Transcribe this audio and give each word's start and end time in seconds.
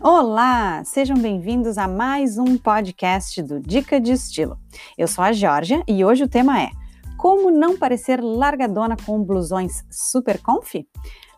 Olá, 0.00 0.84
sejam 0.84 1.16
bem-vindos 1.16 1.76
a 1.76 1.88
mais 1.88 2.38
um 2.38 2.56
podcast 2.56 3.42
do 3.42 3.58
Dica 3.58 4.00
de 4.00 4.12
Estilo. 4.12 4.56
Eu 4.96 5.08
sou 5.08 5.24
a 5.24 5.32
Georgia 5.32 5.82
e 5.88 6.04
hoje 6.04 6.22
o 6.22 6.28
tema 6.28 6.62
é 6.62 6.70
Como 7.16 7.50
não 7.50 7.76
parecer 7.76 8.22
largadona 8.22 8.96
com 9.04 9.20
blusões 9.20 9.84
super 9.90 10.40
comfy? 10.40 10.86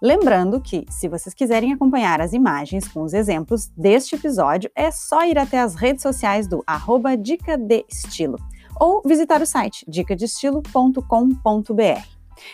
Lembrando 0.03 0.61
que, 0.61 0.85
se 0.91 1.09
vocês 1.09 1.35
quiserem 1.35 1.73
acompanhar 1.73 2.21
as 2.21 2.35
imagens 2.35 2.87
com 2.87 3.03
os 3.03 3.15
exemplos 3.15 3.69
deste 3.69 4.17
episódio, 4.17 4.71
é 4.75 4.91
só 4.91 5.25
ir 5.25 5.39
até 5.39 5.59
as 5.59 5.75
redes 5.75 6.03
sociais 6.03 6.47
do 6.47 6.63
arroba 6.67 7.17
Dica 7.17 7.57
de 7.57 7.87
Estilo 7.89 8.37
ou 8.79 9.01
visitar 9.07 9.41
o 9.41 9.47
site 9.47 9.87
dicadestilo.com.br. 9.89 12.05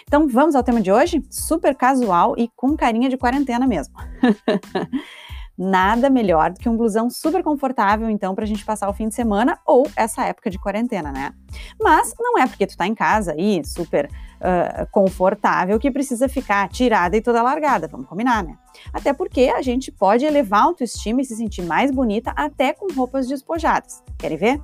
Então 0.04 0.28
vamos 0.28 0.54
ao 0.54 0.62
tema 0.62 0.80
de 0.80 0.92
hoje? 0.92 1.20
Super 1.28 1.74
casual 1.74 2.34
e 2.38 2.48
com 2.54 2.76
carinha 2.76 3.08
de 3.08 3.16
quarentena 3.16 3.66
mesmo. 3.66 3.92
Nada 5.58 6.10
melhor 6.10 6.50
do 6.50 6.60
que 6.60 6.68
um 6.68 6.76
blusão 6.76 7.08
super 7.08 7.42
confortável, 7.42 8.10
então, 8.10 8.34
para 8.34 8.44
a 8.44 8.46
gente 8.46 8.64
passar 8.64 8.88
o 8.90 8.92
fim 8.92 9.08
de 9.08 9.14
semana 9.14 9.58
ou 9.64 9.88
essa 9.96 10.24
época 10.24 10.50
de 10.50 10.58
quarentena, 10.58 11.10
né? 11.10 11.32
Mas 11.80 12.14
não 12.18 12.38
é 12.38 12.46
porque 12.46 12.66
tu 12.66 12.76
tá 12.76 12.86
em 12.86 12.94
casa 12.94 13.32
aí, 13.32 13.62
super 13.64 14.06
uh, 14.06 14.86
confortável, 14.90 15.78
que 15.78 15.90
precisa 15.90 16.28
ficar 16.28 16.68
tirada 16.68 17.16
e 17.16 17.22
toda 17.22 17.42
largada, 17.42 17.88
vamos 17.88 18.06
combinar, 18.06 18.44
né? 18.44 18.58
Até 18.92 19.14
porque 19.14 19.52
a 19.54 19.62
gente 19.62 19.90
pode 19.90 20.26
elevar 20.26 20.60
a 20.60 20.64
autoestima 20.64 21.22
e 21.22 21.24
se 21.24 21.34
sentir 21.34 21.62
mais 21.62 21.90
bonita 21.90 22.32
até 22.36 22.74
com 22.74 22.92
roupas 22.92 23.26
despojadas. 23.26 24.02
Querem 24.18 24.36
ver? 24.36 24.60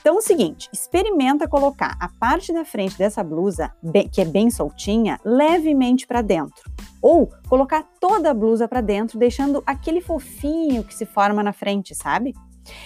Então, 0.00 0.16
é 0.16 0.18
o 0.18 0.22
seguinte, 0.22 0.68
experimenta 0.72 1.46
colocar 1.46 1.94
a 2.00 2.08
parte 2.08 2.52
da 2.52 2.64
frente 2.64 2.98
dessa 2.98 3.22
blusa, 3.22 3.70
que 4.10 4.20
é 4.20 4.24
bem 4.24 4.50
soltinha, 4.50 5.20
levemente 5.24 6.06
para 6.06 6.22
dentro 6.22 6.71
ou 7.02 7.28
colocar 7.48 7.84
toda 8.00 8.30
a 8.30 8.34
blusa 8.34 8.68
para 8.68 8.80
dentro, 8.80 9.18
deixando 9.18 9.62
aquele 9.66 10.00
fofinho 10.00 10.84
que 10.84 10.94
se 10.94 11.04
forma 11.04 11.42
na 11.42 11.52
frente, 11.52 11.94
sabe? 11.94 12.32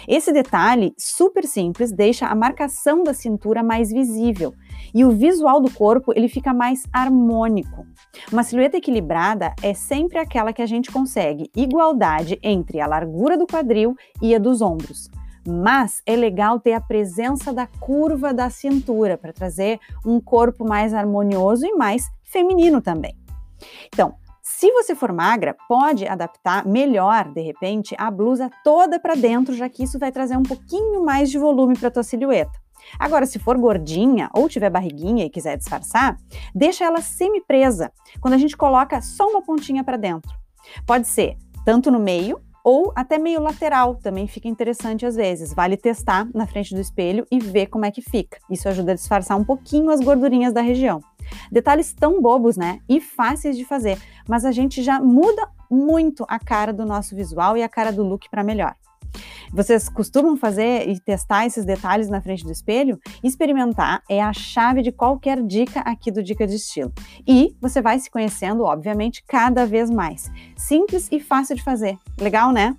Esse 0.09 0.33
detalhe 0.33 0.95
super 0.98 1.45
simples 1.45 1.92
deixa 1.92 2.27
a 2.27 2.34
marcação 2.34 3.05
da 3.05 3.12
cintura 3.12 3.62
mais 3.62 3.91
visível 3.91 4.55
e 4.94 5.05
o 5.05 5.11
visual 5.11 5.61
do 5.61 5.70
corpo 5.70 6.12
ele 6.14 6.28
fica 6.28 6.55
mais 6.55 6.84
harmônico. 6.92 7.87
Uma 8.33 8.42
silhueta 8.42 8.78
equilibrada 8.78 9.55
é 9.62 9.75
sempre 9.75 10.19
aquela 10.19 10.53
que 10.53 10.62
a 10.62 10.67
gente 10.67 10.91
consegue 10.91 11.50
igualdade 11.55 12.39
entre 12.42 12.81
a 12.81 12.87
largura 12.87 13.37
do 13.37 13.47
quadril 13.47 13.94
e 14.22 14.34
a 14.34 14.39
dos 14.39 14.62
ombros. 14.62 15.11
Mas 15.47 16.03
é 16.06 16.17
legal 16.17 16.59
ter 16.59 16.72
a 16.72 16.81
presença 16.81 17.53
da 17.53 17.67
curva 17.67 18.34
da 18.34 18.50
cintura 18.50 19.17
para 19.17 19.33
trazer 19.33 19.78
um 20.05 20.20
corpo 20.20 20.64
mais 20.67 20.92
harmonioso 20.92 21.64
e 21.64 21.75
mais 21.75 22.11
feminino 22.25 22.81
também. 22.81 23.14
Então, 23.89 24.15
se 24.43 24.71
você 24.71 24.95
for 24.95 25.12
magra, 25.12 25.57
pode 25.69 26.07
adaptar 26.07 26.65
melhor, 26.67 27.33
de 27.33 27.41
repente, 27.41 27.95
a 27.99 28.11
blusa 28.11 28.49
toda 28.62 28.99
para 28.99 29.15
dentro, 29.15 29.55
já 29.55 29.69
que 29.69 29.83
isso 29.83 29.99
vai 29.99 30.12
trazer 30.12 30.37
um 30.37 30.43
pouquinho 30.43 31.05
mais 31.05 31.31
de 31.31 31.39
volume 31.39 31.77
para 31.77 31.91
tua 31.91 32.03
silhueta. 32.03 32.53
Agora, 32.99 33.27
se 33.27 33.39
for 33.39 33.59
gordinha 33.59 34.31
ou 34.33 34.49
tiver 34.49 34.71
barriguinha 34.71 35.25
e 35.25 35.31
quiser 35.31 35.57
disfarçar, 35.57 36.17
deixa 36.55 36.84
ela 36.84 37.01
semi-presa, 37.01 37.91
quando 38.21 38.34
a 38.34 38.39
gente 38.39 38.57
coloca 38.57 39.01
só 39.03 39.29
uma 39.29 39.43
pontinha 39.43 39.83
para 39.83 39.97
dentro. 39.97 40.31
Pode 40.87 41.09
ser 41.09 41.37
tanto 41.65 41.91
no 41.91 41.99
meio 41.99 42.41
ou 42.65 42.93
até 42.97 43.17
meio 43.19 43.41
lateral, 43.41 43.95
também 43.95 44.27
fica 44.27 44.49
interessante 44.49 45.07
às 45.07 45.15
vezes. 45.15 45.55
Vale 45.55 45.77
testar 45.77 46.29
na 46.34 46.47
frente 46.47 46.75
do 46.75 46.81
espelho 46.81 47.27
e 47.31 47.39
ver 47.39 47.67
como 47.67 47.84
é 47.84 47.91
que 47.91 48.03
fica. 48.03 48.39
Isso 48.51 48.69
ajuda 48.69 48.93
a 48.93 48.95
disfarçar 48.95 49.37
um 49.37 49.45
pouquinho 49.45 49.91
as 49.91 50.01
gordurinhas 50.01 50.53
da 50.53 50.61
região. 50.61 51.01
Detalhes 51.51 51.92
tão 51.92 52.20
bobos, 52.20 52.56
né? 52.56 52.81
E 52.89 53.01
fáceis 53.01 53.56
de 53.56 53.65
fazer, 53.65 53.98
mas 54.29 54.45
a 54.45 54.53
gente 54.53 54.83
já 54.83 55.01
muda 55.01 55.48
muito 55.70 56.25
a 56.28 56.39
cara 56.39 56.73
do 56.73 56.84
nosso 56.84 57.15
visual 57.15 57.56
e 57.56 57.62
a 57.62 57.69
cara 57.69 57.93
do 57.93 58.03
look 58.03 58.28
para 58.31 58.45
melhor. 58.45 58.75
Vocês 59.53 59.88
costumam 59.88 60.37
fazer 60.37 60.88
e 60.88 61.00
testar 61.00 61.47
esses 61.47 61.65
detalhes 61.65 62.09
na 62.09 62.21
frente 62.21 62.44
do 62.44 62.53
espelho? 62.53 62.99
Experimentar 63.22 64.03
é 64.09 64.22
a 64.22 64.33
chave 64.33 64.83
de 64.83 64.93
qualquer 64.93 65.43
dica 65.43 65.81
aqui 65.81 66.10
do 66.10 66.22
Dica 66.22 66.47
de 66.47 66.56
Estilo. 66.56 66.93
E 67.27 67.56
você 67.60 67.81
vai 67.81 67.99
se 67.99 68.10
conhecendo, 68.10 68.65
obviamente, 68.65 69.25
cada 69.27 69.65
vez 69.65 69.91
mais. 69.91 70.31
Simples 70.56 71.09
e 71.10 71.21
fácil 71.21 71.56
de 71.56 71.62
fazer. 71.62 71.99
Legal, 72.21 72.53
né? 72.53 72.77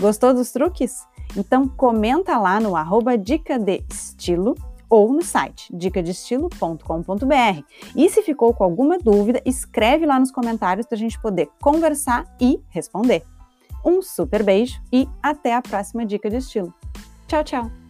Gostou 0.00 0.32
dos 0.32 0.52
truques? 0.52 1.06
Então 1.36 1.68
comenta 1.68 2.38
lá 2.38 2.60
no 2.60 2.76
arroba 2.76 3.16
Dica 3.18 3.58
de 3.58 3.82
Estilo 3.90 4.54
ou 4.88 5.12
no 5.12 5.22
site 5.22 5.74
dicadestilo.com.br. 5.76 7.62
E 7.94 8.08
se 8.08 8.22
ficou 8.22 8.54
com 8.54 8.64
alguma 8.64 8.98
dúvida, 8.98 9.42
escreve 9.44 10.06
lá 10.06 10.18
nos 10.18 10.30
comentários 10.30 10.86
para 10.86 10.96
a 10.96 10.98
gente 10.98 11.20
poder 11.20 11.48
conversar 11.60 12.24
e 12.40 12.60
responder. 12.68 13.22
Um 13.84 14.02
super 14.02 14.42
beijo 14.42 14.80
e 14.92 15.08
até 15.22 15.54
a 15.54 15.62
próxima 15.62 16.04
dica 16.04 16.28
de 16.28 16.36
estilo. 16.36 16.74
Tchau, 17.28 17.44
tchau! 17.44 17.85